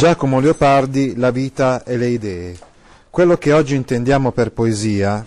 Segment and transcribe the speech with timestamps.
[0.00, 2.56] Giacomo Leopardi, La vita e le idee.
[3.10, 5.22] Quello che oggi intendiamo per poesia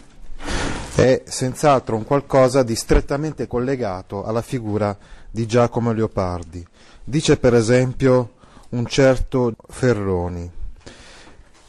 [0.95, 4.97] è senz'altro un qualcosa di strettamente collegato alla figura
[5.29, 6.65] di Giacomo Leopardi.
[7.03, 8.31] Dice per esempio
[8.69, 10.49] un certo Ferroni.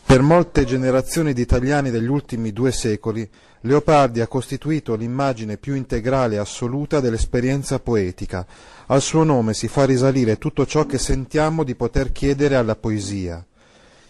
[0.07, 3.29] Per molte generazioni di italiani degli ultimi due secoli,
[3.67, 8.47] Leopardi ha costituito l'immagine più integrale e assoluta dell'esperienza poetica.
[8.87, 13.43] Al suo nome si fa risalire tutto ciò che sentiamo di poter chiedere alla poesia.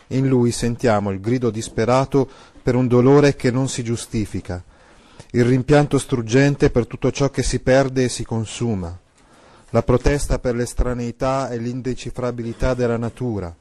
[0.08, 2.28] In lui sentiamo il grido disperato
[2.60, 4.60] per un dolore che non si giustifica,
[5.30, 8.98] il rimpianto struggente per tutto ciò che si perde e si consuma,
[9.70, 13.54] la protesta per l'estraneità e l'indecifrabilità della natura,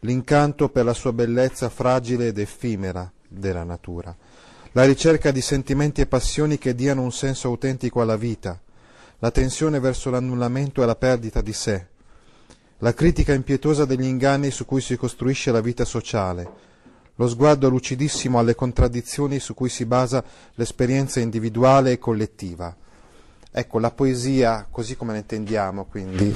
[0.00, 4.16] l'incanto per la sua bellezza fragile ed effimera della natura
[4.72, 8.60] la ricerca di sentimenti e passioni che diano un senso autentico alla vita,
[9.18, 11.86] la tensione verso l'annullamento e la perdita di sé,
[12.78, 16.68] la critica impietosa degli inganni su cui si costruisce la vita sociale,
[17.16, 22.74] lo sguardo lucidissimo alle contraddizioni su cui si basa l'esperienza individuale e collettiva.
[23.50, 26.32] Ecco, la poesia, così come la intendiamo, quindi,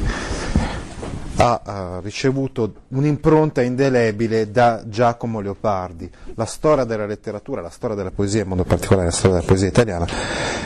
[1.36, 6.10] ha uh, ricevuto un'impronta indelebile da Giacomo Leopardi.
[6.34, 9.68] La storia della letteratura, la storia della poesia, in modo particolare la storia della poesia
[9.68, 10.06] italiana,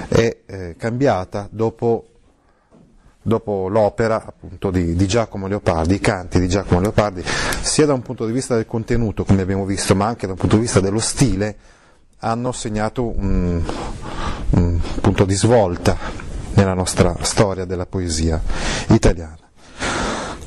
[0.08, 2.06] è eh, cambiata dopo,
[3.22, 7.22] dopo l'opera appunto, di, di, Giacomo Leopardi, i canti di Giacomo Leopardi,
[7.62, 10.38] sia da un punto di vista del contenuto, come abbiamo visto, ma anche da un
[10.38, 11.56] punto di vista dello stile,
[12.20, 13.62] hanno segnato un,
[14.50, 15.96] un punto di svolta
[16.54, 18.42] nella nostra storia della poesia
[18.88, 19.47] italiana.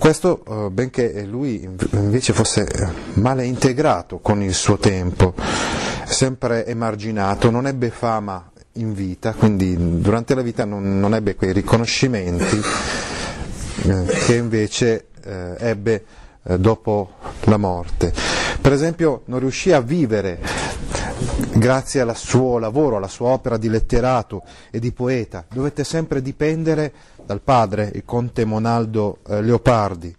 [0.02, 2.68] Questo, eh, benché lui invece fosse
[3.14, 5.36] male integrato con il suo tempo,
[6.06, 11.54] sempre emarginato, non ebbe fama in vita, quindi durante la vita non, non ebbe quei
[11.54, 12.60] riconoscimenti
[13.84, 16.04] eh, che invece eh, ebbe
[16.46, 18.12] eh, dopo la morte.
[18.60, 20.40] Per esempio non riuscì a vivere
[21.54, 26.94] grazie al suo lavoro, alla sua opera di letterato e di poeta, dovette sempre dipendere
[27.26, 30.16] dal padre, il conte Monaldo eh, Leopardi.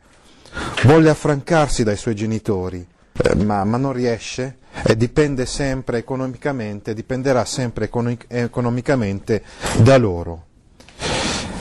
[0.84, 7.44] Volle affrancarsi dai suoi genitori, eh, ma, ma, non riesce e dipende sempre economicamente, dipenderà
[7.44, 9.42] sempre economic- economicamente
[9.78, 10.44] da loro.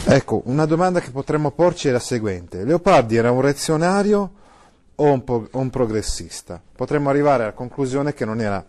[0.04, 2.66] Ecco, una domanda che potremmo porci è la seguente.
[2.66, 4.32] Leopardi era un reazionario
[4.96, 6.62] o un, po- un progressista?
[6.76, 8.66] Potremmo arrivare alla conclusione che non era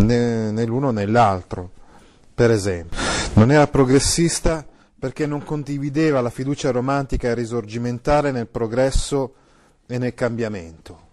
[0.00, 1.70] né, né l'uno né l'altro,
[2.34, 2.98] per esempio.
[3.34, 4.66] Non era progressista
[4.98, 9.34] perché non condivideva la fiducia romantica e risorgimentale nel progresso
[9.86, 11.08] e nel cambiamento.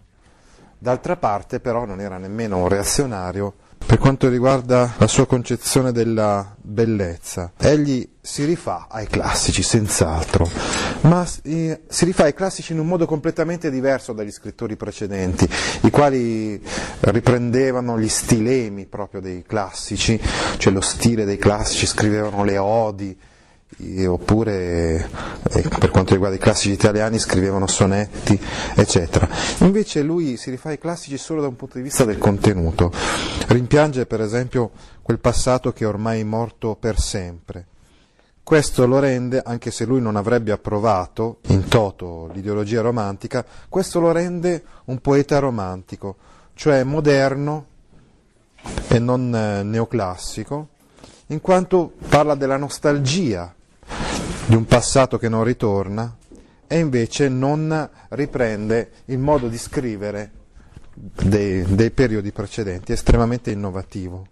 [0.78, 3.54] D'altra parte però non era nemmeno un reazionario
[3.84, 7.52] per quanto riguarda la sua concezione della bellezza.
[7.56, 10.48] Egli si rifà ai classici, senz'altro,
[11.02, 15.48] ma si rifà ai classici in un modo completamente diverso dagli scrittori precedenti,
[15.82, 16.62] i quali
[17.00, 20.20] riprendevano gli stilemi proprio dei classici,
[20.58, 23.18] cioè lo stile dei classici, scrivevano le odi,
[24.06, 25.08] oppure
[25.50, 28.38] eh, per quanto riguarda i classici italiani scrivevano sonetti,
[28.74, 29.28] eccetera.
[29.58, 32.90] Invece lui si rifà ai classici solo da un punto di vista del contenuto,
[33.48, 34.70] rimpiange per esempio
[35.02, 37.66] quel passato che è ormai morto per sempre.
[38.42, 44.10] Questo lo rende, anche se lui non avrebbe approvato in toto l'ideologia romantica, questo lo
[44.10, 46.16] rende un poeta romantico,
[46.54, 47.66] cioè moderno
[48.88, 50.68] e non eh, neoclassico,
[51.26, 53.54] in quanto parla della nostalgia
[54.48, 56.16] di un passato che non ritorna
[56.66, 60.30] e invece non riprende il modo di scrivere
[60.94, 64.26] dei, dei periodi precedenti, è estremamente innovativo.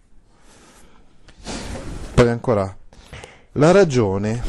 [2.14, 2.74] Poi ancora,
[3.52, 4.42] la ragione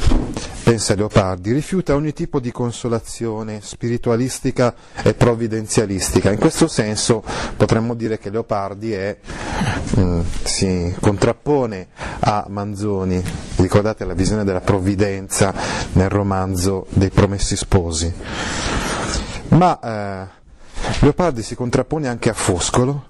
[0.63, 4.73] pensa Leopardi, rifiuta ogni tipo di consolazione spiritualistica
[5.03, 6.31] e provvidenzialistica.
[6.31, 7.23] In questo senso
[7.57, 9.17] potremmo dire che Leopardi è,
[9.99, 11.87] mm, si contrappone
[12.19, 13.23] a Manzoni,
[13.57, 15.53] ricordate la visione della provvidenza
[15.93, 18.13] nel romanzo dei Promessi Sposi.
[19.49, 20.27] Ma eh,
[20.99, 23.07] Leopardi si contrappone anche a Foscolo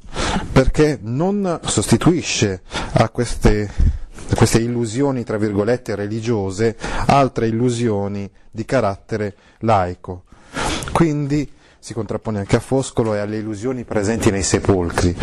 [0.51, 2.61] perché non sostituisce
[2.93, 3.95] a queste
[4.35, 6.75] queste illusioni, tra virgolette, religiose,
[7.05, 10.23] altre illusioni di carattere laico.
[10.91, 15.15] Quindi si contrappone anche a Foscolo e alle illusioni presenti nei sepolcri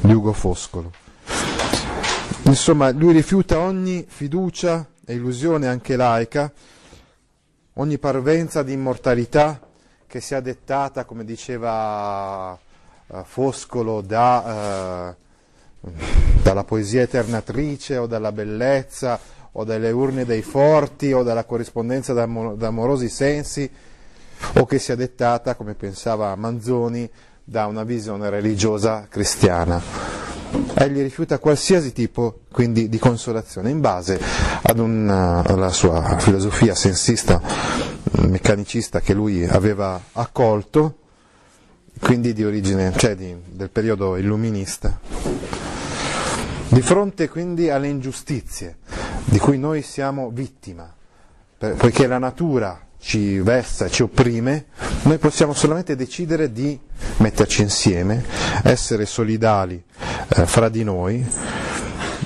[0.00, 0.90] di Ugo Foscolo.
[2.44, 6.52] Insomma, lui rifiuta ogni fiducia e illusione anche laica,
[7.74, 9.60] ogni parvenza di immortalità
[10.06, 15.22] che sia dettata, come diceva uh, Foscolo, da uh,
[16.42, 19.18] dalla poesia eternatrice o dalla bellezza
[19.52, 23.70] o dalle urne dei forti o dalla corrispondenza d'amorosi sensi,
[24.54, 27.08] o che sia dettata, come pensava Manzoni,
[27.44, 29.80] da una visione religiosa cristiana.
[30.74, 34.20] Egli rifiuta qualsiasi tipo quindi di consolazione in base
[34.74, 37.40] una, alla sua filosofia sensista,
[38.28, 40.98] meccanicista che lui aveva accolto,
[42.00, 45.00] quindi di origine, cioè di, del periodo illuminista.
[46.68, 48.78] Di fronte quindi alle ingiustizie
[49.24, 50.92] di cui noi siamo vittima,
[51.58, 54.66] poiché la natura ci vessa e ci opprime,
[55.02, 56.78] noi possiamo solamente decidere di
[57.16, 58.24] metterci insieme,
[58.62, 59.82] essere solidali
[60.28, 61.26] eh, fra di noi,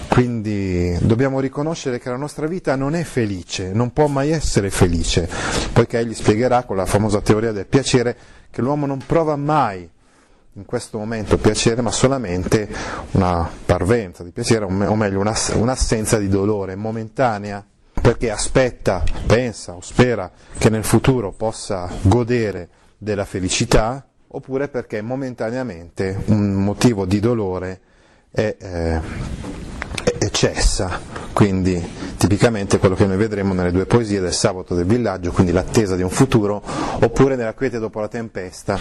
[0.09, 5.29] quindi dobbiamo riconoscere che la nostra vita non è felice, non può mai essere felice,
[5.73, 8.17] poiché egli spiegherà con la famosa teoria del piacere
[8.51, 9.89] che l'uomo non prova mai
[10.53, 12.69] in questo momento piacere, ma solamente
[13.13, 17.65] una parvenza di piacere, o meglio un'assenza di dolore momentanea,
[18.01, 26.25] perché aspetta, pensa o spera che nel futuro possa godere della felicità, oppure perché momentaneamente
[26.27, 27.81] un motivo di dolore
[28.31, 29.01] è, eh,
[30.19, 31.01] è cessa.
[31.33, 31.83] Quindi
[32.17, 36.03] tipicamente quello che noi vedremo nelle due poesie del sabato del villaggio, quindi l'attesa di
[36.03, 36.63] un futuro,
[37.01, 38.79] oppure nella quiete dopo la tempesta,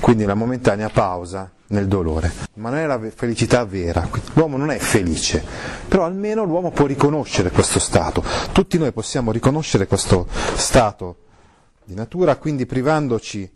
[0.00, 2.32] quindi la momentanea pausa nel dolore.
[2.54, 5.42] Ma non è la felicità vera, l'uomo non è felice,
[5.88, 8.22] però almeno l'uomo può riconoscere questo stato,
[8.52, 11.16] tutti noi possiamo riconoscere questo stato
[11.84, 13.50] di natura, quindi privandoci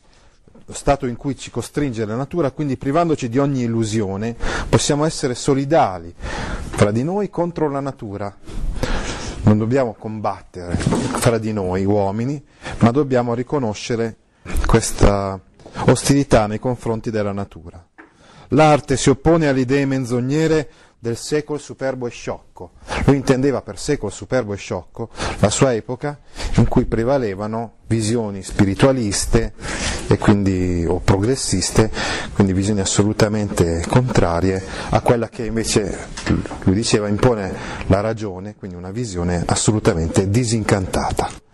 [0.69, 4.35] lo stato in cui ci costringe la natura, quindi privandoci di ogni illusione,
[4.69, 8.35] possiamo essere solidali fra di noi contro la natura.
[9.43, 12.45] Non dobbiamo combattere fra di noi uomini,
[12.81, 14.17] ma dobbiamo riconoscere
[14.67, 15.39] questa
[15.85, 17.87] ostilità nei confronti della natura.
[18.49, 22.73] L'arte si oppone alle idee menzognere del secolo superbo e sciocco.
[23.05, 26.19] Lui intendeva per secolo superbo e sciocco la sua epoca
[26.57, 29.53] in cui prevalevano visioni spiritualiste
[30.19, 31.91] quindi, o progressiste,
[32.33, 36.09] quindi visioni assolutamente contrarie a quella che invece
[36.63, 37.53] lui diceva impone
[37.87, 41.45] la ragione, quindi una visione assolutamente disincantata.